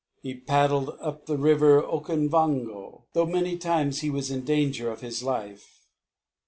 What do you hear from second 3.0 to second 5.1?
though many times he was in danger of